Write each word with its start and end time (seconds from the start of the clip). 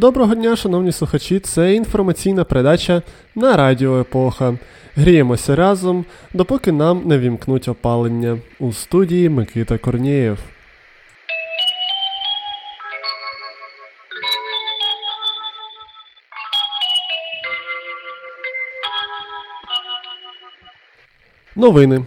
Доброго 0.00 0.34
дня, 0.34 0.56
шановні 0.56 0.92
слухачі, 0.92 1.38
це 1.38 1.74
інформаційна 1.74 2.44
передача 2.44 3.02
на 3.34 3.56
Радіо 3.56 4.00
Епоха. 4.00 4.54
Гріємося 4.96 5.56
разом, 5.56 6.04
допоки 6.34 6.72
нам 6.72 7.02
не 7.04 7.18
вімкнуть 7.18 7.68
опалення. 7.68 8.38
У 8.58 8.72
студії 8.72 9.28
Микита 9.28 9.78
Корнієв. 9.78 10.38
Новини. 21.56 22.04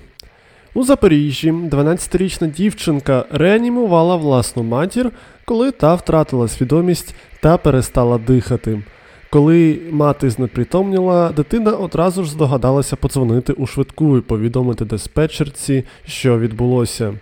У 0.73 0.83
Запоріжжі 0.83 1.51
12-річна 1.51 2.51
дівчинка 2.51 3.25
реанімувала 3.31 4.15
власну 4.15 4.63
матір, 4.63 5.11
коли 5.45 5.71
та 5.71 5.95
втратила 5.95 6.47
свідомість 6.47 7.15
та 7.41 7.57
перестала 7.57 8.17
дихати. 8.17 8.81
Коли 9.29 9.79
мати 9.91 10.29
знепритомніла, 10.29 11.29
дитина 11.29 11.71
одразу 11.71 12.23
ж 12.23 12.31
здогадалася 12.31 12.95
подзвонити 12.95 13.53
у 13.53 13.67
швидку 13.67 14.17
і 14.17 14.21
повідомити 14.21 14.85
диспетчерці, 14.85 15.84
що 16.05 16.39
відбулося. 16.39 17.13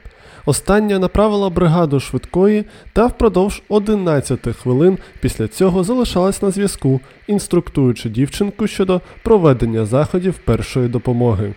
Остання 0.46 1.00
направила 1.00 1.50
бригаду 1.50 2.00
швидкої 2.00 2.66
та 2.94 3.06
впродовж 3.08 3.62
11 3.70 4.40
хвилин 4.56 4.98
після 5.20 5.48
цього 5.48 5.84
залишалась 5.84 6.42
на 6.42 6.52
зв'язку, 6.52 7.00
інструктуючи 7.28 8.10
дівчинку 8.10 8.68
щодо 8.68 9.02
проведення 9.24 9.86
заходів 9.86 10.38
першої 10.38 10.88
допомоги. 10.88 11.54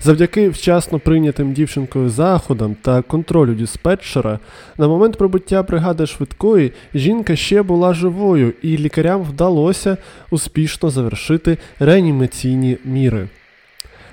Завдяки 0.00 0.48
вчасно 0.48 0.98
прийнятим 0.98 1.52
дівчинкою 1.52 2.08
заходам 2.10 2.76
та 2.82 3.02
контролю 3.02 3.54
диспетчера, 3.54 4.38
на 4.78 4.88
момент 4.88 5.18
прибуття 5.18 5.62
бригади 5.62 6.06
швидкої 6.06 6.72
жінка 6.94 7.36
ще 7.36 7.62
була 7.62 7.94
живою, 7.94 8.52
і 8.62 8.78
лікарям 8.78 9.22
вдалося 9.22 9.96
успішно 10.30 10.90
завершити 10.90 11.58
реанімаційні 11.78 12.78
міри. 12.84 13.28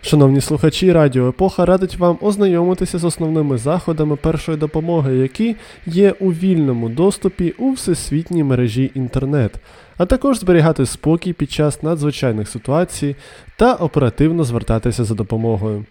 Шановні 0.08 0.42
слухачі, 0.42 0.92
Радіо 0.92 1.30
Епоха 1.30 1.66
радить 1.66 1.98
вам 1.98 2.18
ознайомитися 2.22 2.98
з 2.98 3.04
основними 3.04 3.58
заходами 3.58 4.16
першої 4.16 4.58
допомоги, 4.58 5.16
які 5.16 5.56
є 5.86 6.12
у 6.20 6.34
вільному 6.34 6.90
доступі 6.90 7.52
у 7.58 7.72
всесвітній 7.72 8.44
мережі 8.44 8.92
інтернет, 8.94 9.52
а 9.98 10.06
також 10.06 10.40
зберігати 10.40 10.86
спокій 10.86 11.34
під 11.34 11.52
час 11.52 11.84
надзвичайних 11.84 12.50
ситуацій 12.50 13.16
та 13.58 13.74
оперативно 13.74 14.44
звертатися 14.44 15.04
за 15.04 15.16
допомогою. 15.16 15.86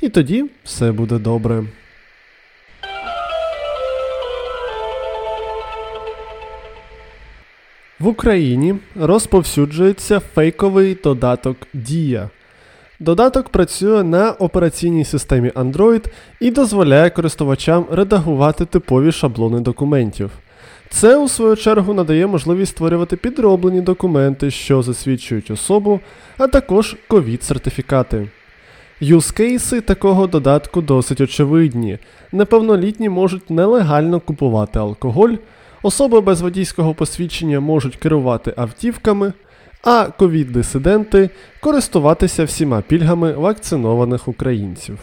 І 0.00 0.08
тоді 0.08 0.44
все 0.64 0.92
буде 0.92 1.18
добре. 1.18 1.64
В 8.00 8.06
Україні 8.06 8.74
розповсюджується 8.94 10.20
фейковий 10.20 10.94
додаток 11.04 11.56
Дія. 11.74 12.30
Додаток 13.00 13.48
працює 13.48 14.02
на 14.02 14.30
операційній 14.30 15.04
системі 15.04 15.50
Android 15.50 16.04
і 16.40 16.50
дозволяє 16.50 17.10
користувачам 17.10 17.86
редагувати 17.90 18.64
типові 18.64 19.12
шаблони 19.12 19.60
документів. 19.60 20.30
Це, 20.88 21.16
у 21.16 21.28
свою 21.28 21.56
чергу, 21.56 21.94
надає 21.94 22.26
можливість 22.26 22.72
створювати 22.72 23.16
підроблені 23.16 23.80
документи, 23.80 24.50
що 24.50 24.82
засвідчують 24.82 25.50
особу, 25.50 26.00
а 26.38 26.46
також 26.46 26.96
ковід-сертифікати. 27.08 28.28
Юзкейси 29.00 29.80
такого 29.80 30.26
додатку 30.26 30.82
досить 30.82 31.20
очевидні. 31.20 31.98
Неповнолітні 32.32 33.08
можуть 33.08 33.50
нелегально 33.50 34.20
купувати 34.20 34.78
алкоголь, 34.78 35.34
особи 35.82 36.20
без 36.20 36.40
водійського 36.40 36.94
посвідчення 36.94 37.60
можуть 37.60 37.96
керувати 37.96 38.54
автівками, 38.56 39.32
а 39.86 40.06
ковід-дисиденти 40.18 41.30
користуватися 41.60 42.44
всіма 42.44 42.80
пільгами 42.80 43.32
вакцинованих 43.32 44.28
українців. 44.28 44.98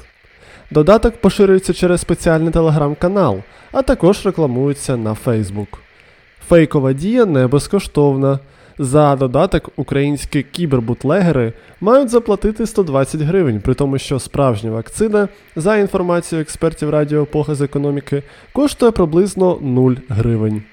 Додаток 0.72 1.22
поширюється 1.22 1.74
через 1.74 2.02
спеціальний 2.02 2.54
телеграм-канал, 2.54 3.40
а 3.72 3.82
також 3.82 4.26
рекламується 4.26 4.98
на 4.98 5.16
Facebook. 5.26 5.68
Фейкова 6.48 6.94
дія 6.94 7.26
не 7.26 7.48
безкоштовна. 7.48 8.40
За 8.78 9.16
додаток 9.16 9.70
українські 9.76 10.44
кібербутлегери 10.44 11.54
мають 11.82 12.10
заплатити 12.10 12.66
120 12.66 13.22
гривень, 13.22 13.62
при 13.62 13.74
тому, 13.74 13.98
що 13.98 14.20
справжня 14.20 14.72
вакцина, 14.72 15.28
за 15.56 15.78
інформацією 15.78 16.42
експертів 16.42 16.90
Радіо 16.90 17.22
Епоха 17.22 17.56
з 17.56 17.62
економіки, 17.62 18.24
коштує 18.54 18.92
приблизно 18.92 19.58
0 19.62 19.92
гривень. 20.10 20.64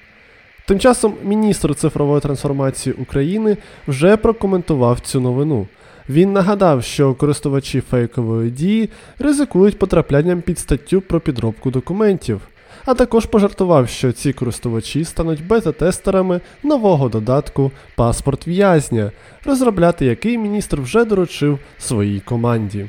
Тим 0.71 0.79
часом 0.79 1.13
міністр 1.23 1.75
цифрової 1.75 2.21
трансформації 2.21 2.95
України 2.95 3.57
вже 3.87 4.17
прокоментував 4.17 4.99
цю 4.99 5.19
новину. 5.19 5.67
Він 6.09 6.33
нагадав, 6.33 6.83
що 6.83 7.13
користувачі 7.13 7.81
фейкової 7.81 8.51
дії 8.51 8.89
ризикують 9.19 9.79
потраплянням 9.79 10.41
під 10.41 10.59
статтю 10.59 11.01
про 11.01 11.19
підробку 11.19 11.71
документів, 11.71 12.41
а 12.85 12.93
також 12.93 13.25
пожартував, 13.25 13.89
що 13.89 14.11
ці 14.11 14.33
користувачі 14.33 15.05
стануть 15.05 15.47
бета-тестерами 15.47 16.41
нового 16.63 17.09
додатку 17.09 17.71
Паспорт 17.95 18.47
в'язня, 18.47 19.11
розробляти 19.45 20.05
який 20.05 20.37
міністр 20.37 20.81
вже 20.81 21.05
доручив 21.05 21.59
своїй 21.77 22.19
команді. 22.19 22.87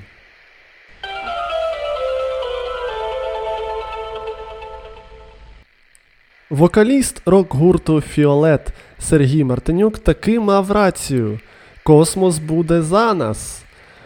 Вокаліст 6.53 7.23
рок-гурту 7.27 8.01
Фіолет 8.01 8.73
Сергій 8.99 9.45
Мартинюк 9.45 9.99
таки 9.99 10.41
мав 10.41 10.73
рацію. 10.73 11.41
Космос 11.85 12.39
буде 12.39 12.83
за 12.83 13.15
нас. 13.15 13.63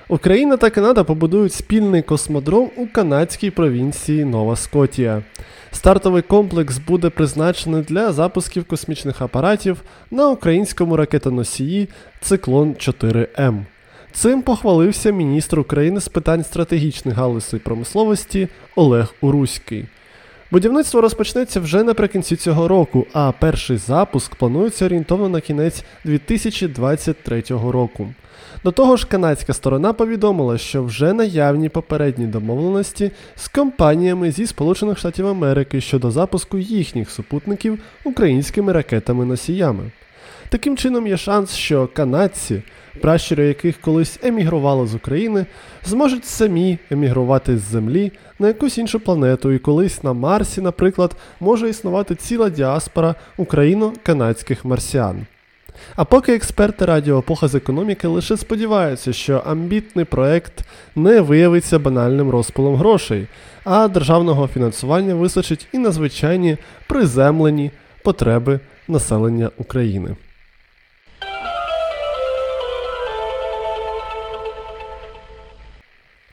Україна 0.09 0.57
та 0.57 0.71
Канада 0.71 1.05
побудують 1.05 1.53
спільний 1.53 2.03
космодром 2.03 2.71
у 2.77 2.87
канадській 2.87 3.51
провінції 3.51 4.25
Нова 4.25 4.57
Скотія. 4.57 5.23
Стартовий 5.73 6.23
комплекс 6.23 6.79
буде 6.79 7.11
призначений 7.11 7.83
для 7.83 8.13
запусків 8.13 8.65
космічних 8.65 9.23
апаратів 9.23 9.83
на 10.11 10.29
українському 10.29 10.97
ракетоносії 10.97 11.89
Циклон 12.21 12.73
4М. 12.73 13.65
Цим 14.13 14.43
похвалився 14.43 15.11
міністр 15.11 15.59
України 15.59 16.01
з 16.01 16.09
питань 16.09 16.45
стратегічних 16.45 17.15
галузей 17.15 17.61
промисловості 17.61 18.49
Олег 18.77 19.15
Уруський. 19.21 19.87
Будівництво 20.51 21.01
розпочнеться 21.01 21.61
вже 21.61 21.83
наприкінці 21.83 22.37
цього 22.37 22.69
року, 22.69 23.07
а 23.13 23.33
перший 23.33 23.77
запуск 23.77 24.35
планується 24.35 24.85
орієнтовно 24.85 25.29
на 25.29 25.41
кінець 25.41 25.85
2023 26.05 27.43
року. 27.51 28.09
До 28.65 28.73
того 28.73 28.97
ж, 28.97 29.07
канадська 29.07 29.53
сторона 29.53 29.93
повідомила, 29.93 30.59
що 30.59 30.83
вже 30.85 31.13
наявні 31.13 31.69
попередні 31.69 32.27
домовленості 32.27 33.11
з 33.37 33.49
компаніями 33.49 34.31
зі 34.31 34.47
Сполучених 34.47 34.99
Штатів 34.99 35.27
Америки 35.27 35.81
щодо 35.81 36.11
запуску 36.11 36.59
їхніх 36.59 37.11
супутників 37.11 37.79
українськими 38.05 38.73
ракетами-носіями. 38.73 39.91
Таким 40.49 40.77
чином 40.77 41.07
є 41.07 41.17
шанс, 41.17 41.55
що 41.55 41.89
канадці, 41.93 42.63
пращури 43.01 43.47
яких 43.47 43.81
колись 43.81 44.19
емігрували 44.23 44.87
з 44.87 44.95
України, 44.95 45.47
зможуть 45.85 46.25
самі 46.25 46.79
емігрувати 46.91 47.59
з 47.59 47.61
Землі 47.61 48.13
на 48.39 48.49
якусь 48.49 48.79
іншу 48.79 49.01
планету, 49.01 49.53
і 49.53 49.59
колись 49.59 50.03
на 50.03 50.13
Марсі, 50.13 50.61
наприклад, 50.61 51.17
може 51.41 51.69
існувати 51.69 52.15
ціла 52.15 52.51
діаспора 52.51 53.15
україно-канадських 53.37 54.65
марсіан. 54.65 55.27
А 55.97 56.05
поки 56.05 56.35
експерти 56.35 56.85
Радіо 56.85 57.19
Епоха 57.19 57.49
з 57.49 57.55
економіки 57.55 58.09
лише 58.09 58.37
сподіваються, 58.37 59.13
що 59.13 59.43
амбітний 59.47 60.05
проект 60.05 60.65
не 60.97 61.21
виявиться 61.21 61.79
банальним 61.79 62.31
розпилом 62.31 62.77
грошей, 62.77 63.27
а 63.65 63.89
державного 63.89 64.49
фінансування 64.49 65.15
вистачить 65.15 65.67
і 65.73 65.79
на 65.79 65.91
звичайні 65.91 66.57
приземлені 66.87 67.71
потреби 68.03 68.61
населення 68.89 69.51
України. 69.59 70.17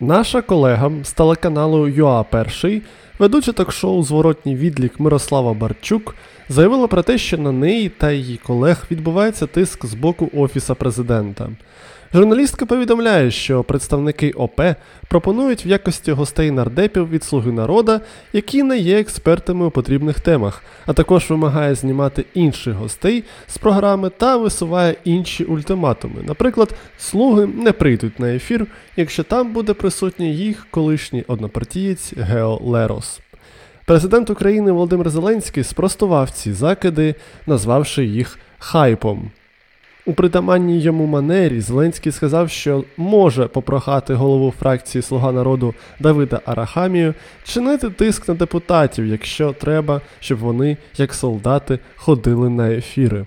Наша 0.03 0.41
колега 0.41 0.91
з 1.03 1.11
телеканалу 1.11 1.88
ЮА 1.88 2.23
Перший, 2.23 2.81
ведуча 3.19 3.51
ток-шоу 3.51 4.03
Зворотній 4.03 4.55
відлік 4.55 5.00
Мирослава 5.00 5.53
Барчук, 5.53 6.15
заявила 6.50 6.88
про 6.88 7.03
те, 7.03 7.17
що 7.17 7.38
на 7.38 7.51
неї 7.51 7.89
та 7.89 8.11
її 8.11 8.38
колег 8.38 8.85
відбувається 8.91 9.47
тиск 9.47 9.85
з 9.85 9.94
боку 9.94 10.29
Офіса 10.33 10.75
президента. 10.75 11.50
Журналістка 12.15 12.65
повідомляє, 12.65 13.31
що 13.31 13.63
представники 13.63 14.31
ОП 14.31 14.62
пропонують 15.07 15.65
в 15.65 15.68
якості 15.68 16.12
гостей 16.12 16.51
нардепів 16.51 17.10
від 17.10 17.24
Слуги 17.24 17.51
народа, 17.51 18.01
які 18.33 18.63
не 18.63 18.77
є 18.77 19.00
експертами 19.00 19.65
у 19.65 19.71
потрібних 19.71 20.19
темах, 20.19 20.63
а 20.86 20.94
також 20.94 21.30
вимагає 21.30 21.75
знімати 21.75 22.25
інших 22.33 22.74
гостей 22.74 23.24
з 23.48 23.57
програми 23.57 24.12
та 24.18 24.38
висуває 24.38 24.95
інші 25.04 25.44
ультиматуми. 25.44 26.24
Наприклад, 26.27 26.75
слуги 26.98 27.45
не 27.45 27.71
прийдуть 27.71 28.19
на 28.19 28.36
ефір, 28.36 28.68
якщо 28.98 29.24
там 29.24 29.54
буде 29.54 29.74
присутній 29.74 30.36
їх 30.36 30.68
колишній 30.71 31.24
однопартієць 31.27 32.13
Гео 32.18 32.60
Лерос. 32.63 33.19
Президент 33.86 34.30
України 34.30 34.71
Володимир 34.71 35.10
Зеленський 35.10 35.63
спростував 35.63 36.30
ці 36.30 36.54
закиди, 36.54 37.15
назвавши 37.48 38.06
їх 38.06 38.39
хайпом. 38.60 39.31
У 40.05 40.13
притаманній 40.13 40.79
йому 40.79 41.05
манері 41.05 41.61
Зеленський 41.61 42.11
сказав, 42.11 42.50
що 42.50 42.83
може 42.97 43.47
попрохати 43.47 44.13
голову 44.13 44.53
фракції 44.59 45.01
Слуга 45.01 45.31
народу 45.31 45.73
Давида 46.00 46.41
Арахамію 46.45 47.13
чинити 47.44 47.89
тиск 47.89 48.27
на 48.27 48.33
депутатів, 48.33 49.05
якщо 49.05 49.53
треба, 49.53 50.01
щоб 50.19 50.39
вони, 50.39 50.77
як 50.97 51.13
солдати, 51.13 51.79
ходили 51.95 52.50
на 52.50 52.71
ефіри. 52.71 53.25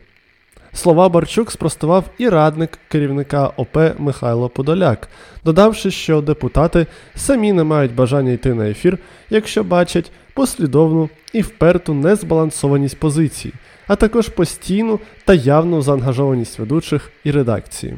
Слова 0.76 1.08
Барчук 1.08 1.52
спростував 1.52 2.04
і 2.18 2.28
радник 2.28 2.78
керівника 2.88 3.50
ОП 3.56 3.78
Михайло 3.98 4.48
Подоляк, 4.48 5.08
додавши, 5.44 5.90
що 5.90 6.20
депутати 6.20 6.86
самі 7.14 7.52
не 7.52 7.64
мають 7.64 7.94
бажання 7.94 8.32
йти 8.32 8.54
на 8.54 8.68
ефір, 8.68 8.98
якщо 9.30 9.64
бачать 9.64 10.12
послідовну 10.34 11.08
і 11.32 11.42
вперту 11.42 11.94
незбалансованість 11.94 12.98
позицій, 12.98 13.52
а 13.86 13.96
також 13.96 14.28
постійну 14.28 15.00
та 15.24 15.34
явну 15.34 15.82
заангажованість 15.82 16.58
ведучих 16.58 17.10
і 17.24 17.30
редакції. 17.30 17.96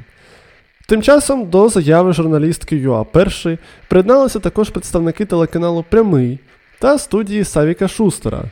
Тим 0.86 1.02
часом 1.02 1.50
до 1.50 1.69
заяви 1.69 2.12
журналістки 2.12 2.76
ЮА 2.76 3.04
Перший 3.04 3.58
приєдналися 3.88 4.38
також 4.38 4.70
представники 4.70 5.25
телеканалу 5.25 5.84
Прямий 5.90 6.38
та 6.78 6.98
студії 6.98 7.44
Савіка 7.44 7.88
Шустера. 7.88 8.44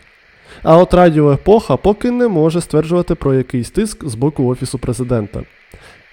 А 0.62 0.78
от 0.78 0.94
Радіо 0.94 1.32
Епоха 1.32 1.76
поки 1.76 2.10
не 2.10 2.28
може 2.28 2.60
стверджувати 2.60 3.14
про 3.14 3.34
якийсь 3.34 3.70
тиск 3.70 4.08
з 4.08 4.14
боку 4.14 4.46
Офісу 4.46 4.78
президента. 4.78 5.42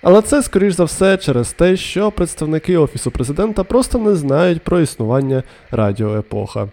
Але 0.02 0.22
це, 0.22 0.44
скоріш 0.44 0.74
за 0.74 0.84
все, 0.84 1.18
через 1.18 1.54
те, 1.54 1.78
що 1.78 2.12
представники 2.12 2.78
Офісу 2.78 3.12
президента 3.12 3.64
просто 3.64 3.98
не 3.98 4.16
знають 4.16 4.62
про 4.62 4.80
існування 4.80 5.44
Радіо 5.72 6.18
Епоха. 6.18 6.68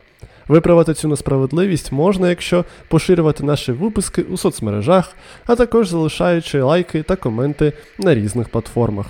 Виправити 0.48 0.94
цю 0.94 1.08
несправедливість 1.08 1.92
можна, 1.92 2.28
якщо 2.28 2.64
поширювати 2.88 3.44
наші 3.44 3.72
випуски 3.72 4.22
у 4.22 4.36
соцмережах, 4.36 5.16
а 5.46 5.56
також 5.56 5.88
залишаючи 5.88 6.62
лайки 6.62 7.02
та 7.02 7.16
коменти 7.16 7.72
на 7.98 8.14
різних 8.14 8.48
платформах. 8.48 9.06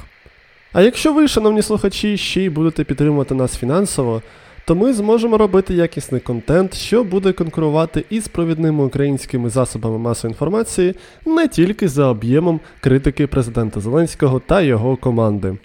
А 0.72 0.82
якщо 0.82 1.12
ви, 1.12 1.28
шановні 1.28 1.62
слухачі, 1.62 2.16
ще 2.16 2.42
й 2.42 2.48
будете 2.48 2.84
підтримувати 2.84 3.34
нас 3.34 3.56
фінансово, 3.56 4.22
то 4.70 4.76
ми 4.76 4.92
зможемо 4.92 5.38
робити 5.38 5.74
якісний 5.74 6.20
контент, 6.20 6.74
що 6.74 7.04
буде 7.04 7.32
конкурувати 7.32 8.04
із 8.10 8.28
провідними 8.28 8.84
українськими 8.84 9.50
засобами 9.50 9.98
масової 9.98 10.32
інформації 10.32 10.94
не 11.26 11.48
тільки 11.48 11.88
за 11.88 12.06
об'ємом 12.06 12.60
критики 12.80 13.26
президента 13.26 13.80
Зеленського 13.80 14.40
та 14.40 14.60
його 14.60 14.96
команди. 14.96 15.58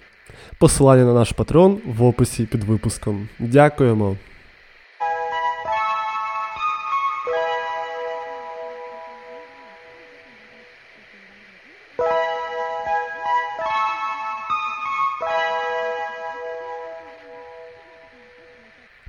Посилання 0.58 1.04
на 1.04 1.14
наш 1.14 1.32
патрон 1.32 1.78
в 1.98 2.04
описі 2.04 2.46
під 2.46 2.64
випуском. 2.64 3.28
Дякуємо! 3.38 4.16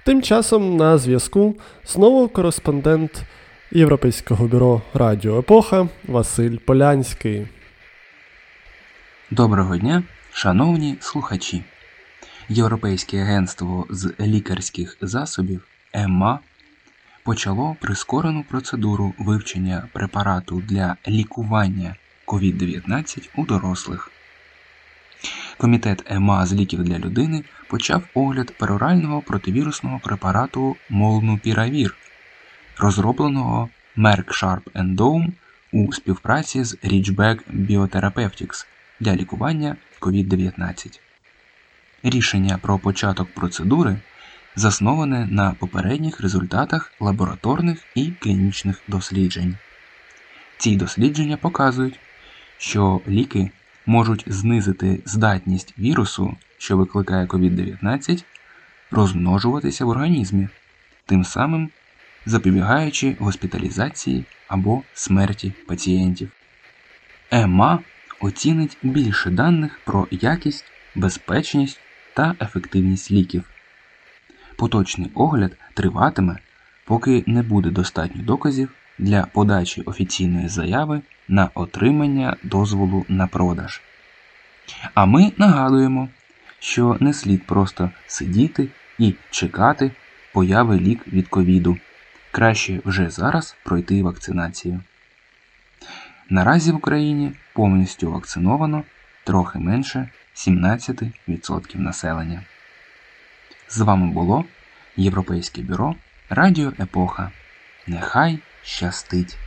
Тим 0.07 0.21
часом 0.21 0.77
на 0.77 0.97
зв'язку 0.97 1.55
знову 1.85 2.27
кореспондент 2.27 3.23
Європейського 3.71 4.47
бюро 4.47 4.81
Радіо 4.93 5.39
Епоха 5.39 5.87
Василь 6.07 6.57
Полянський. 6.57 7.47
Доброго 9.31 9.77
дня, 9.77 10.03
шановні 10.31 10.97
слухачі. 10.99 11.63
Європейське 12.49 13.21
агентство 13.21 13.87
з 13.89 14.13
лікарських 14.19 14.97
засобів 15.01 15.67
ЕМА 15.93 16.39
почало 17.23 17.75
прискорену 17.81 18.45
процедуру 18.49 19.13
вивчення 19.19 19.87
препарату 19.93 20.63
для 20.67 20.95
лікування 21.07 21.95
COVID-19 22.27 23.29
у 23.35 23.45
дорослих. 23.45 24.11
Комітет 25.57 26.03
ЕМА 26.11 26.45
з 26.45 26.53
ліків 26.53 26.83
для 26.83 26.99
людини 26.99 27.43
почав 27.67 28.03
огляд 28.13 28.51
перорального 28.57 29.21
противірусного 29.21 29.99
препарату 30.03 30.75
Молнупіравір, 30.89 31.95
розробленого 32.77 33.69
Merck 33.97 34.27
Sharp 34.27 34.95
Dome 34.95 35.27
у 35.73 35.93
співпраці 35.93 36.63
з 36.63 36.75
Ridgeback 36.75 37.39
Biotherapeutics 37.53 38.65
для 38.99 39.15
лікування 39.15 39.75
COVID-19. 40.01 40.99
Рішення 42.03 42.59
про 42.61 42.79
початок 42.79 43.33
процедури 43.33 43.97
засноване 44.55 45.27
на 45.31 45.51
попередніх 45.51 46.21
результатах 46.21 46.91
лабораторних 46.99 47.83
і 47.95 48.11
клінічних 48.19 48.81
досліджень. 48.87 49.57
Ці 50.57 50.75
дослідження 50.75 51.37
показують, 51.37 51.99
що 52.57 53.01
ліки 53.07 53.51
можуть 53.87 54.23
знизити 54.27 54.99
здатність 55.05 55.73
вірусу, 55.79 56.35
що 56.57 56.77
викликає 56.77 57.25
COVID-19, 57.25 58.23
розмножуватися 58.91 59.85
в 59.85 59.89
організмі, 59.89 60.47
тим 61.05 61.23
самим 61.23 61.69
запобігаючи 62.25 63.15
госпіталізації 63.19 64.25
або 64.47 64.83
смерті 64.93 65.53
пацієнтів. 65.67 66.31
ЕМА 67.31 67.79
оцінить 68.19 68.77
більше 68.83 69.29
даних 69.29 69.79
про 69.85 70.07
якість, 70.11 70.65
безпечність 70.95 71.79
та 72.13 72.35
ефективність 72.41 73.11
ліків. 73.11 73.43
Поточний 74.55 75.11
огляд 75.13 75.57
триватиме, 75.73 76.37
поки 76.85 77.23
не 77.27 77.43
буде 77.43 77.69
достатньо 77.69 78.23
доказів 78.23 78.69
для 78.97 79.25
подачі 79.25 79.81
офіційної 79.81 80.47
заяви 80.47 81.01
на 81.27 81.49
отримання 81.53 82.35
дозволу 82.43 83.05
на 83.09 83.27
продаж. 83.27 83.81
А 84.93 85.05
ми 85.05 85.31
нагадуємо, 85.37 86.09
що 86.59 86.97
не 86.99 87.13
слід 87.13 87.45
просто 87.45 87.91
сидіти 88.07 88.67
і 88.99 89.13
чекати 89.29 89.91
появи 90.33 90.79
лік 90.79 91.07
від 91.07 91.27
ковіду. 91.27 91.77
Краще 92.31 92.79
вже 92.85 93.09
зараз 93.09 93.55
пройти 93.63 94.03
вакцинацію. 94.03 94.81
Наразі 96.29 96.71
в 96.71 96.75
Україні 96.75 97.31
повністю 97.53 98.11
вакциновано 98.11 98.83
трохи 99.23 99.59
менше 99.59 100.09
17% 100.35 101.79
населення. 101.79 102.41
З 103.69 103.81
вами 103.81 104.11
було 104.11 104.45
Європейське 104.97 105.61
бюро 105.61 105.95
Радіо 106.29 106.73
Епоха. 106.79 107.31
Нехай 107.87 108.39
щастить! 108.67 109.37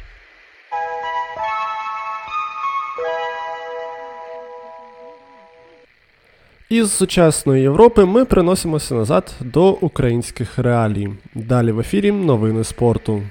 Із 6.68 6.92
сучасної 6.92 7.62
Європи 7.62 8.04
ми 8.04 8.24
приносимося 8.24 8.94
назад 8.94 9.32
до 9.40 9.70
українських 9.70 10.58
реалій. 10.58 11.08
Далі 11.34 11.72
в 11.72 11.80
ефірі 11.80 12.12
новини 12.12 12.64
спорту. 12.64 13.22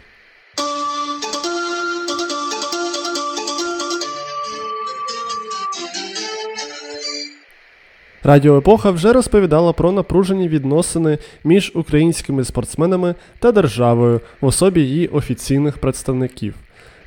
Радіо 8.29 8.57
Епоха 8.57 8.91
вже 8.91 9.13
розповідала 9.13 9.73
про 9.73 9.91
напружені 9.91 10.47
відносини 10.47 11.17
між 11.43 11.71
українськими 11.75 12.43
спортсменами 12.43 13.15
та 13.39 13.51
державою 13.51 14.21
в 14.41 14.45
особі 14.45 14.81
її 14.81 15.07
офіційних 15.07 15.77
представників. 15.77 16.53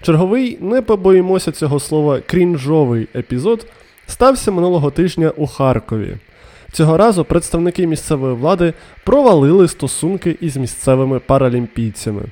Черговий, 0.01 0.59
не 0.61 0.83
побоїмося 0.83 1.53
цього 1.53 1.81
слова, 1.81 2.21
крінжовий 2.21 3.09
епізод 3.15 3.67
стався 4.07 4.51
минулого 4.51 4.91
тижня 4.91 5.33
у 5.37 5.47
Харкові. 5.47 6.17
Цього 6.73 6.97
разу 6.97 7.25
представники 7.25 7.87
місцевої 7.87 8.35
влади 8.35 8.73
провалили 9.05 9.69
стосунки 9.69 10.37
із 10.41 10.57
місцевими 10.57 11.19
паралімпійцями. 11.19 12.23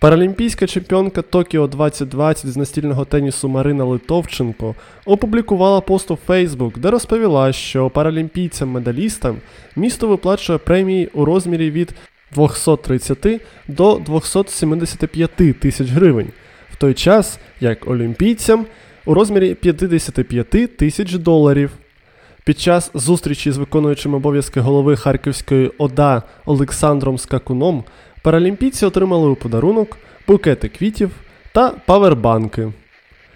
Паралімпійська 0.00 0.66
чемпіонка 0.66 1.22
Токіо 1.22 1.66
2020 1.66 2.46
з 2.46 2.56
настільного 2.56 3.04
тенісу 3.04 3.48
Марина 3.48 3.84
Литовченко 3.84 4.74
опублікувала 5.06 5.80
пост 5.80 6.10
у 6.10 6.16
Фейсбук, 6.16 6.78
де 6.78 6.90
розповіла, 6.90 7.52
що 7.52 7.90
паралімпійцям-медалістам 7.90 9.36
місто 9.76 10.08
виплачує 10.08 10.58
премії 10.58 11.06
у 11.14 11.24
розмірі 11.24 11.70
від 11.70 11.94
230 12.34 13.40
до 13.68 13.94
275 14.06 15.30
тисяч 15.60 15.90
гривень, 15.90 16.28
в 16.72 16.76
той 16.76 16.94
час 16.94 17.38
як 17.60 17.88
олімпійцям 17.88 18.66
у 19.04 19.14
розмірі 19.14 19.54
55 19.54 20.76
тисяч 20.76 21.14
доларів. 21.14 21.70
Під 22.44 22.60
час 22.60 22.90
зустрічі 22.94 23.52
з 23.52 23.56
виконуючим 23.56 24.14
обов'язки 24.14 24.60
голови 24.60 24.96
Харківської 24.96 25.70
ОДА 25.78 26.22
Олександром 26.44 27.18
Скакуном 27.18 27.84
паралімпійці 28.22 28.86
отримали 28.86 29.28
у 29.28 29.34
подарунок 29.34 29.96
букети 30.26 30.68
квітів 30.68 31.10
та 31.52 31.68
павербанки. 31.68 32.72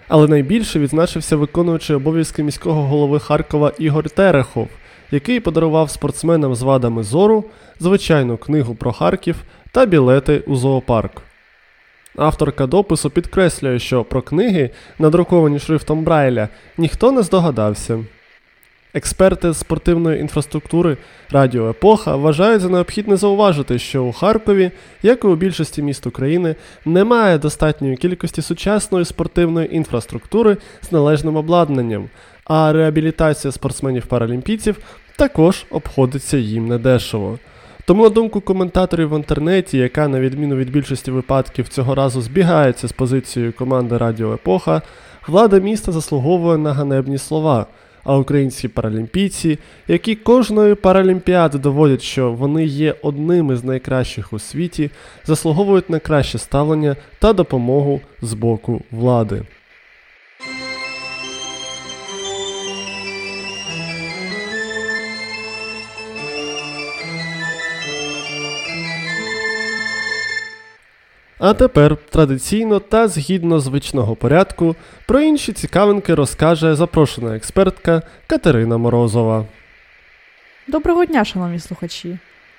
Але 0.09 0.29
найбільше 0.29 0.79
відзначився 0.79 1.37
виконуючий 1.37 1.97
обов'язки 1.97 2.43
міського 2.43 2.83
голови 2.83 3.21
Харкова 3.21 3.73
Ігор 3.79 4.11
Терехов, 4.11 4.69
який 5.11 5.41
подарував 5.41 5.91
спортсменам 5.91 6.55
з 6.55 6.63
вадами 6.63 7.03
зору 7.03 7.45
звичайну 7.81 8.37
книгу 8.37 8.75
про 8.75 8.93
Харків 8.93 9.37
та 9.73 9.87
білети 9.87 10.43
у 10.47 10.57
зоопарк. 10.57 11.23
Авторка 12.17 12.67
допису 12.67 13.11
підкреслює, 13.11 13.79
що 13.79 14.05
про 14.05 14.23
книги, 14.23 14.71
надруковані 14.99 15.59
шрифтом 15.59 16.05
Брайля, 16.05 16.49
ніхто 16.79 17.13
не 17.13 17.23
здогадався. 17.23 18.05
Експерти 18.95 19.55
спортивної 19.55 20.21
інфраструктури 20.21 20.97
Радіо 21.31 21.71
Епоха 21.71 22.17
вважають 22.17 22.61
за 22.61 22.69
необхідне 22.69 23.17
зауважити, 23.17 23.79
що 23.79 24.05
у 24.05 24.13
Харкові, 24.13 24.71
як 25.03 25.25
і 25.25 25.27
у 25.27 25.37
більшості 25.37 25.83
міст 25.83 26.07
України, 26.07 26.55
немає 26.85 27.39
достатньої 27.39 27.97
кількості 27.97 28.43
сучасної 28.43 29.05
спортивної 29.05 29.77
інфраструктури 29.77 30.57
з 30.83 30.93
належним 30.93 31.37
обладнанням, 31.37 32.09
а 32.45 32.73
реабілітація 32.73 33.51
спортсменів-паралімпійців 33.51 34.75
також 35.17 35.65
обходиться 35.71 36.37
їм 36.37 36.69
недешево. 36.69 37.39
Тому, 37.87 38.03
на 38.03 38.09
думку 38.09 38.41
коментаторів 38.41 39.09
в 39.09 39.17
інтернеті, 39.17 39.79
яка, 39.79 40.09
на 40.09 40.21
відміну 40.21 40.57
від 40.57 40.71
більшості 40.71 41.11
випадків, 41.11 41.69
цього 41.69 41.95
разу 41.95 42.21
збігається 42.21 42.89
з 42.89 42.93
позицією 42.93 43.53
команди 43.53 43.99
Радіо 43.99 44.35
Епоха, 44.35 44.83
влада 45.27 45.59
міста 45.59 45.93
заслуговує 45.93 46.59
на 46.59 46.73
ганебні 46.73 47.19
слова. 47.19 47.67
А 48.05 48.17
українські 48.17 48.69
паралімпійці, 48.69 49.59
які 49.89 50.15
кожної 50.15 50.75
паралімпіади 50.75 51.59
доводять, 51.59 52.03
що 52.03 52.33
вони 52.33 52.65
є 52.65 52.95
одними 53.03 53.57
з 53.57 53.65
найкращих 53.65 54.33
у 54.33 54.39
світі, 54.39 54.91
заслуговують 55.25 55.91
на 55.91 55.99
краще 55.99 56.39
ставлення 56.39 56.97
та 57.19 57.33
допомогу 57.33 58.01
з 58.23 58.35
боку 58.35 58.83
влади. 58.91 59.43
А 71.47 71.55
тепер 71.55 71.97
традиційно 71.97 72.81
та 72.81 73.09
згідно 73.09 73.61
звичного 73.61 74.17
порядку 74.17 74.77
про 75.07 75.21
інші 75.21 75.53
цікавинки 75.53 76.15
розкаже 76.15 76.75
запрошена 76.75 77.37
експертка 77.37 78.03
Катерина 78.27 78.79
Морозова. 78.79 79.45
Доброго 80.69 81.05
дня, 81.05 81.25
шановні 81.25 81.59
слухачі! 81.59 82.19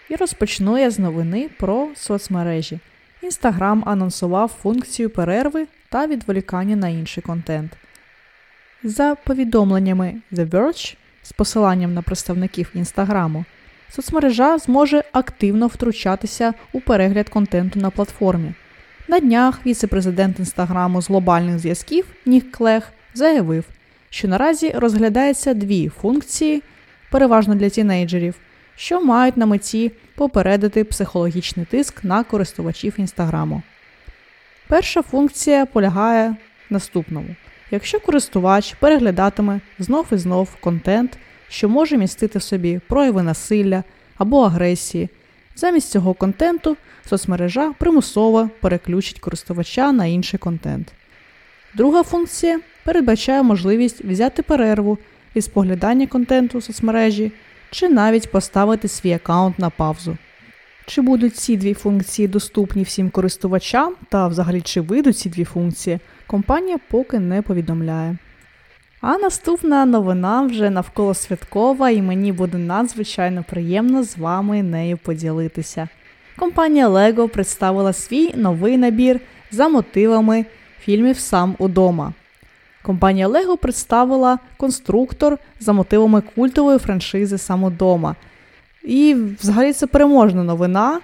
І 0.10 0.16
розпочну 0.16 0.78
я 0.78 0.92
з 0.92 1.00
новини 1.00 1.50
про 1.60 1.88
соцмережі. 1.96 2.80
Інстаграм 3.22 3.84
анонсував 3.86 4.52
функцію 4.62 5.10
перерви 5.10 5.68
та 5.90 6.08
відволікання 6.08 6.76
на 6.76 6.90
інший 6.90 7.24
контент. 7.24 7.72
За 8.84 9.16
повідомленнями 9.16 10.16
The 10.32 10.50
Verge 10.50 10.96
з 11.24 11.32
посиланням 11.32 11.94
на 11.94 12.02
представників 12.02 12.72
Інстаграму, 12.74 13.46
соцмережа 13.90 14.58
зможе 14.58 15.04
активно 15.12 15.68
втручатися 15.68 16.54
у 16.74 16.80
перегляд 16.82 17.30
контенту 17.30 17.80
на 17.80 17.90
платформі. 17.90 18.54
На 19.08 19.20
днях 19.20 19.66
віце-президент 19.66 20.40
інстаграму 20.40 21.02
з 21.02 21.10
глобальних 21.10 21.60
зв'язків 21.60 22.06
Нік 22.26 22.52
Клех 22.52 22.92
заявив, 23.14 23.66
що 24.10 24.28
наразі 24.28 24.72
розглядається 24.76 25.54
дві 25.54 25.90
функції, 25.90 26.64
переважно 27.12 27.56
для 27.56 27.70
тінейджерів, 27.70 28.36
що 28.76 29.02
мають 29.02 29.38
на 29.38 29.46
меті 29.46 29.92
попередити 30.16 30.84
психологічний 30.84 31.66
тиск 31.66 32.04
на 32.04 32.24
користувачів 32.24 32.94
інстаграму. 32.98 33.62
Перша 34.68 35.02
функція 35.02 35.66
полягає 35.66 36.36
в 36.70 36.74
наступному: 36.74 37.28
якщо 37.72 38.00
користувач 38.00 38.74
переглядатиме 38.74 39.60
знов 39.80 40.08
і 40.12 40.18
знов 40.18 40.50
контент, 40.60 41.18
що 41.50 41.70
може 41.70 41.98
містити 41.98 42.40
в 42.40 42.44
собі 42.44 42.80
прояви 42.88 43.24
насилля 43.24 43.84
або 44.18 44.42
агресії, 44.42 45.10
замість 45.56 45.92
цього 45.92 46.14
контенту 46.14 46.78
соцмережа 47.10 47.74
примусово 47.80 48.50
переключить 48.62 49.20
користувача 49.20 49.92
на 49.92 50.06
інший 50.06 50.40
контент. 50.40 50.94
Друга 51.74 52.04
функція 52.04 52.60
передбачає 52.84 53.44
можливість 53.44 54.06
взяти 54.06 54.42
перерву 54.42 54.98
від 55.36 55.44
споглядання 55.44 56.08
контенту 56.08 56.62
соцмережі 56.62 57.32
чи 57.72 57.90
навіть 57.90 58.32
поставити 58.32 58.88
свій 58.88 59.14
аккаунт 59.14 59.60
на 59.60 59.70
паузу. 59.70 60.18
Чи 60.86 61.02
будуть 61.02 61.36
ці 61.36 61.58
дві 61.58 61.74
функції 61.74 62.28
доступні 62.28 62.84
всім 62.84 63.10
користувачам 63.10 63.96
та 64.10 64.28
взагалі 64.28 64.62
чи 64.62 64.82
вийдуть 64.82 65.18
ці 65.18 65.30
дві 65.30 65.44
функції, 65.44 66.00
компанія 66.28 66.78
поки 66.90 67.20
не 67.20 67.42
повідомляє. 67.42 68.18
А 69.08 69.18
наступна 69.18 69.86
новина 69.86 70.42
вже 70.42 70.70
навколо 70.70 71.14
святкова, 71.14 71.90
і 71.90 72.02
мені 72.02 72.32
буде 72.32 72.58
надзвичайно 72.58 73.44
приємно 73.50 74.04
з 74.04 74.18
вами 74.18 74.64
нею 74.64 74.98
поділитися 74.98 75.88
компанія 76.40 76.90
Lego 76.90 77.28
представила 77.28 77.94
свій 77.94 78.34
новий 78.36 78.78
набір 78.78 79.20
за 79.52 79.68
мотивами 79.68 80.46
фільмів 80.80 81.20
Сам 81.20 81.56
удома. 81.60 82.14
Компанія 82.82 83.28
Lego 83.28 83.58
представила 83.58 84.40
конструктор 84.58 85.38
за 85.60 85.74
мотивами 85.74 86.22
культової 86.36 86.80
франшизи 86.80 87.38
Сам 87.38 87.64
удома. 87.64 88.16
І 88.84 89.16
взагалі 89.42 89.74
це 89.74 89.88
переможна 89.88 90.44
новина. 90.44 91.00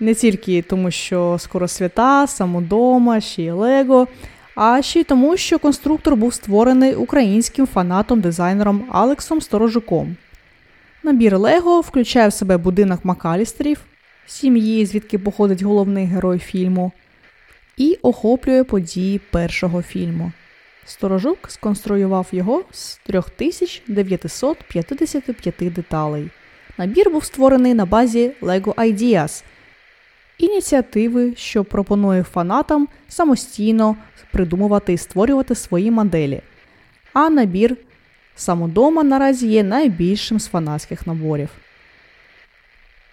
Не 0.00 0.14
тільки 0.14 0.62
тому, 0.62 0.90
що 0.90 1.36
скоро 1.38 1.68
свята, 1.68 2.26
сам 2.26 2.56
удома, 2.56 3.20
ще 3.20 3.42
й 3.42 3.50
Лего, 3.50 4.08
а 4.54 4.82
ще 4.82 5.00
й 5.00 5.04
тому, 5.04 5.36
що 5.36 5.58
конструктор 5.58 6.16
був 6.16 6.34
створений 6.34 6.94
українським 6.94 7.68
фанатом-дизайнером 7.74 8.80
Алексом 8.90 9.40
Сторожуком. 9.40 10.16
Набір 11.02 11.38
Лего 11.38 11.80
включає 11.80 12.28
в 12.28 12.32
себе 12.32 12.56
будинок 12.56 13.04
Макалістерів, 13.04 13.78
сім'ї, 14.26 14.86
звідки 14.86 15.18
походить 15.18 15.62
головний 15.62 16.06
герой 16.06 16.38
фільму, 16.38 16.92
і 17.76 17.98
охоплює 18.02 18.64
події 18.64 19.20
першого 19.30 19.82
фільму. 19.82 20.32
Сторожук 20.84 21.38
сконструював 21.48 22.26
його 22.32 22.64
з 22.70 22.96
3955 22.96 25.72
деталей. 25.72 26.30
Набір 26.78 27.10
був 27.10 27.24
створений 27.24 27.74
на 27.74 27.86
базі 27.86 28.32
LEGO 28.42 28.74
Ideas, 28.74 29.44
ініціативи, 30.38 31.32
що 31.36 31.64
пропонує 31.64 32.22
фанатам 32.22 32.88
самостійно 33.08 33.96
придумувати 34.32 34.92
і 34.92 34.98
створювати 34.98 35.54
свої 35.54 35.90
моделі. 35.90 36.40
А 37.12 37.30
набір 37.30 37.76
самодома 38.36 39.02
наразі 39.02 39.48
є 39.48 39.62
найбільшим 39.62 40.40
з 40.40 40.48
фанатських 40.48 41.06
наборів. 41.06 41.48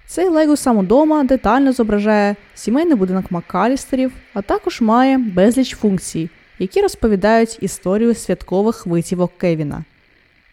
Цей 0.08 0.30
Лего 0.30 0.58
сам 0.58 0.78
удома 0.78 1.24
детально 1.24 1.72
зображає 1.74 2.36
сімейний 2.56 2.96
будинок 2.96 3.32
Макалістерів, 3.32 4.12
а 4.34 4.42
також 4.42 4.82
має 4.82 5.18
безліч 5.18 5.76
функцій, 5.76 6.30
які 6.60 6.82
розповідають 6.82 7.58
історію 7.62 8.16
святкових 8.16 8.86
витівок 8.86 9.32
Кевіна. 9.38 9.84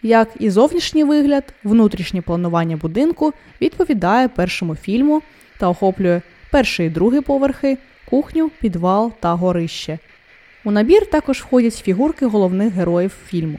Як 0.02 0.28
і 0.38 0.50
зовнішній 0.50 1.04
вигляд, 1.04 1.44
внутрішнє 1.64 2.20
планування 2.20 2.76
будинку 2.76 3.32
відповідає 3.60 4.28
першому 4.28 4.76
фільму 4.76 5.22
та 5.58 5.68
охоплює 5.68 6.20
перший 6.50 6.86
і 6.86 6.90
другий 6.90 7.20
поверхи, 7.20 7.78
кухню, 8.10 8.50
підвал 8.60 9.12
та 9.20 9.34
горище. 9.34 9.98
У 10.64 10.70
набір 10.70 11.06
також 11.06 11.40
входять 11.40 11.74
фігурки 11.74 12.26
головних 12.26 12.72
героїв 12.72 13.12
фільму: 13.26 13.58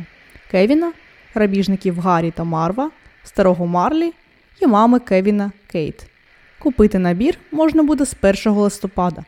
Кевіна, 0.52 0.92
грабіжників 1.34 2.00
Гаррі 2.00 2.32
та 2.32 2.44
Марва, 2.44 2.92
старого 3.24 3.68
Марлі 3.68 4.14
і 4.62 4.68
мами 4.68 5.00
Кевіна 5.00 5.52
Кейт. 5.68 6.06
Купити 6.60 7.00
набір 7.00 7.38
можна 7.52 7.84
буде 7.84 8.06
з 8.06 8.16
1 8.22 8.54
листопада. 8.54 9.24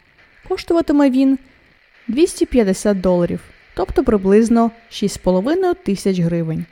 Коштуватиме 0.48 1.10
він 1.10 1.40
250 2.08 3.02
доларів, 3.02 3.40
тобто 3.74 4.04
приблизно 4.04 4.72
6,5 4.92 5.76
тисяч 5.76 6.20
гривень. 6.20 6.66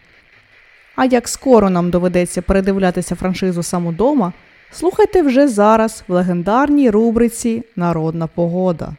А 0.95 1.05
як 1.05 1.27
скоро 1.27 1.69
нам 1.69 1.89
доведеться 1.89 2.41
передивлятися 2.41 3.15
франшизу 3.15 3.63
самодома, 3.63 4.33
слухайте 4.71 5.21
вже 5.21 5.47
зараз 5.47 6.03
в 6.07 6.13
легендарній 6.13 6.89
рубриці 6.89 7.63
Народна 7.75 8.27
погода. 8.27 8.95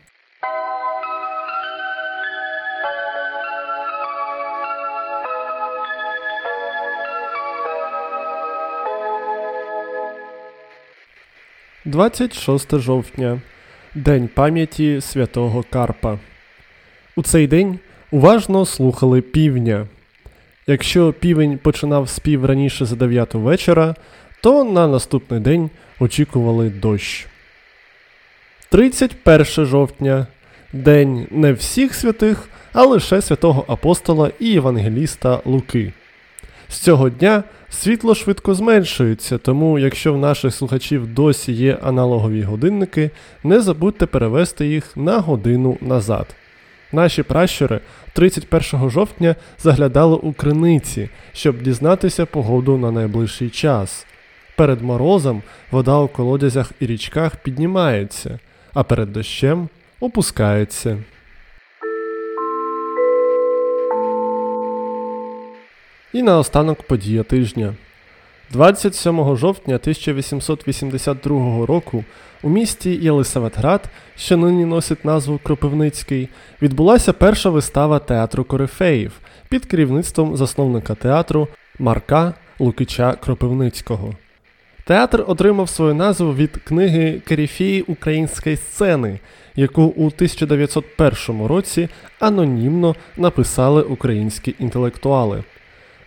26 11.85 12.79
жовтня 12.79 13.41
День 13.95 14.29
пам'яті 14.35 15.01
святого 15.01 15.65
Карпа. 15.71 16.19
У 17.17 17.23
цей 17.23 17.47
день 17.47 17.79
уважно 18.11 18.67
слухали 18.67 19.21
півня. 19.21 19.87
Якщо 20.67 21.13
півень 21.13 21.59
починав 21.59 22.09
спів 22.09 22.45
раніше 22.45 22.85
за 22.85 22.97
9 22.97 23.35
вечора, 23.35 23.95
то 24.41 24.65
на 24.65 24.87
наступний 24.87 25.41
день 25.41 25.71
очікували 26.01 26.71
дощ. 26.71 27.27
31 28.71 29.47
жовтня 29.67 30.27
день 30.73 31.27
не 31.31 31.53
всіх 31.53 31.95
святих, 31.95 32.49
а 32.73 32.85
лише 32.85 33.23
святого 33.23 33.65
апостола 33.69 34.31
і 34.41 34.47
євангеліста 34.47 35.41
Луки. 35.45 35.93
З 36.69 36.79
цього 36.79 37.11
дня 37.11 37.43
світло 37.71 38.15
швидко 38.15 38.55
зменшується, 38.55 39.39
тому 39.39 39.79
якщо 39.79 40.13
в 40.13 40.19
наших 40.19 40.55
слухачів 40.55 41.15
досі 41.15 41.53
є 41.53 41.79
аналогові 41.83 42.43
годинники, 42.43 43.11
не 43.45 43.61
забудьте 43.61 44.07
перевести 44.07 44.67
їх 44.67 44.97
на 44.97 45.19
годину 45.19 45.79
назад. 45.81 46.27
Наші 46.93 47.23
пращури 47.23 47.81
31 48.13 48.91
жовтня 48.91 49.37
заглядали 49.59 50.17
у 50.17 50.33
криниці, 50.33 51.09
щоб 51.33 51.63
дізнатися 51.63 52.27
погоду 52.27 52.79
на 52.79 52.91
найближчий 52.91 53.51
час. 53.51 54.07
Перед 54.61 54.83
морозом 54.83 55.43
вода 55.71 55.99
у 55.99 56.09
колодязях 56.09 56.73
і 56.81 56.87
річках 56.87 57.37
піднімається, 57.37 58.39
а 58.75 58.83
перед 58.83 59.13
дощем 59.13 59.69
опускається. 60.01 60.99
І 66.13 66.23
наостанок 66.23 66.83
подія 66.83 67.23
тижня. 67.23 67.75
27 68.51 69.37
жовтня 69.37 69.75
1882 69.75 71.67
року 71.67 72.05
у 72.43 72.49
місті 72.49 72.91
Єлисаветград, 72.91 73.91
що 74.17 74.37
нині 74.37 74.65
носить 74.65 75.05
назву 75.05 75.41
Кропивницький, 75.43 76.29
відбулася 76.63 77.13
перша 77.13 77.51
вистава 77.51 77.99
театру 77.99 78.45
Корифеїв 78.45 79.13
під 79.49 79.65
керівництвом 79.65 80.37
засновника 80.37 80.95
театру 80.95 81.49
Марка 81.79 82.35
Лукича 82.59 83.13
Кропивницького. 83.13 84.15
Театр 84.91 85.25
отримав 85.27 85.69
свою 85.69 85.95
назву 85.95 86.35
від 86.35 86.57
книги 86.65 87.23
Корифеї 87.29 87.83
української 87.83 88.57
сцени, 88.57 89.19
яку 89.57 89.83
у 89.83 90.07
1901 90.07 91.47
році 91.47 91.89
анонімно 92.21 92.95
написали 93.17 93.83
українські 93.83 94.55
інтелектуали. 94.59 95.45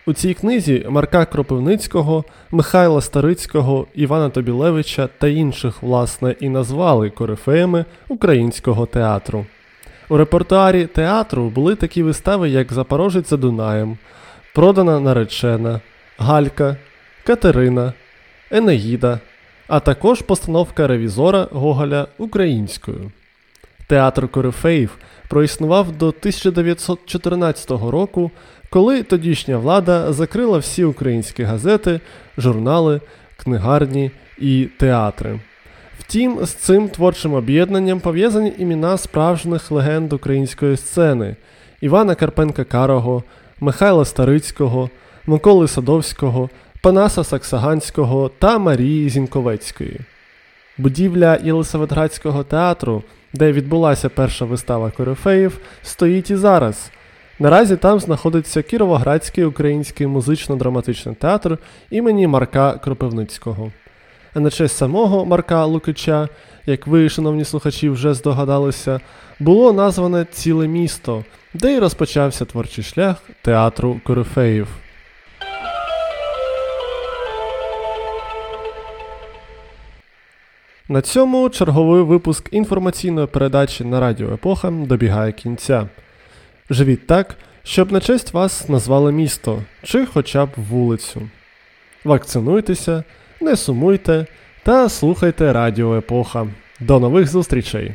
У 0.06 0.12
цій 0.12 0.34
книзі 0.34 0.86
Марка 0.88 1.24
Кропивницького, 1.24 2.24
Михайла 2.50 3.00
Старицького, 3.00 3.86
Івана 3.94 4.28
Тобілевича 4.28 5.08
та 5.18 5.28
інших, 5.28 5.82
власне, 5.82 6.34
і 6.40 6.48
назвали 6.48 7.10
корифеями 7.10 7.84
українського 8.08 8.86
театру. 8.86 9.46
У 10.08 10.16
репертуарі 10.16 10.86
театру 10.86 11.48
були 11.48 11.76
такі 11.76 12.02
вистави, 12.02 12.50
як 12.50 12.72
Запорожець 12.72 13.30
за 13.30 13.36
Дунаєм, 13.36 13.98
Продана 14.54 15.00
наречена, 15.00 15.80
Галька, 16.18 16.76
Катерина, 17.26 17.92
Енеїда, 18.54 19.20
а 19.68 19.80
також 19.80 20.22
постановка 20.22 20.86
ревізора 20.86 21.48
Гоголя 21.52 22.06
українською. 22.18 23.10
Театр 23.86 24.28
Корифеїв 24.28 24.98
проіснував 25.28 25.92
до 25.92 26.06
1914 26.06 27.70
року, 27.70 28.30
коли 28.70 29.02
тодішня 29.02 29.58
влада 29.58 30.12
закрила 30.12 30.58
всі 30.58 30.84
українські 30.84 31.42
газети, 31.42 32.00
журнали, 32.38 33.00
книгарні 33.36 34.10
і 34.38 34.68
театри. 34.78 35.40
Втім, 35.98 36.46
з 36.46 36.50
цим 36.54 36.88
творчим 36.88 37.34
об'єднанням 37.34 38.00
пов'язані 38.00 38.52
імена 38.58 38.98
справжніх 38.98 39.70
легенд 39.70 40.12
української 40.12 40.76
сцени 40.76 41.36
Івана 41.80 42.14
Карпенка 42.14 42.64
Карого, 42.64 43.22
Михайла 43.60 44.04
Старицького, 44.04 44.90
Миколи 45.26 45.68
Садовського, 45.68 46.50
Панаса 46.84 47.24
Саксаганського 47.24 48.30
та 48.38 48.58
Марії 48.58 49.08
Зінковецької. 49.08 50.00
Будівля 50.78 51.38
Єлисаветградського 51.44 52.44
театру, 52.44 53.02
де 53.32 53.52
відбулася 53.52 54.08
перша 54.08 54.44
вистава 54.44 54.90
корифеїв, 54.90 55.58
стоїть 55.82 56.30
і 56.30 56.36
зараз. 56.36 56.90
Наразі 57.38 57.76
там 57.76 58.00
знаходиться 58.00 58.62
Кіровоградський 58.62 59.44
український 59.44 60.06
музично-драматичний 60.06 61.14
театр 61.14 61.58
імені 61.90 62.26
Марка 62.26 62.72
Кропивницького. 62.72 63.72
А 64.34 64.40
на 64.40 64.50
честь 64.50 64.76
самого 64.76 65.24
Марка 65.24 65.64
Лукича, 65.64 66.28
як 66.66 66.86
ви, 66.86 67.08
шановні 67.08 67.44
слухачі, 67.44 67.88
вже 67.88 68.14
здогадалися, 68.14 69.00
було 69.38 69.72
назване 69.72 70.26
ціле 70.32 70.68
місто, 70.68 71.24
де 71.54 71.74
й 71.74 71.78
розпочався 71.78 72.44
творчий 72.44 72.84
шлях 72.84 73.16
театру 73.42 74.00
Корифеїв. 74.04 74.83
На 80.88 81.00
цьому 81.00 81.48
черговий 81.48 82.02
випуск 82.02 82.48
інформаційної 82.52 83.26
передачі 83.26 83.84
на 83.84 84.00
Радіо 84.00 84.32
Епоха 84.32 84.70
добігає 84.70 85.32
кінця. 85.32 85.88
Живіть 86.70 87.06
так, 87.06 87.36
щоб 87.62 87.92
на 87.92 88.00
честь 88.00 88.34
вас 88.34 88.68
назвали 88.68 89.12
місто 89.12 89.62
чи 89.82 90.06
хоча 90.06 90.46
б 90.46 90.50
вулицю. 90.56 91.28
Вакцинуйтеся, 92.04 93.04
не 93.40 93.56
сумуйте 93.56 94.26
та 94.62 94.88
слухайте 94.88 95.52
Радіо 95.52 95.96
Епоха. 95.96 96.46
До 96.80 97.00
нових 97.00 97.28
зустрічей! 97.28 97.94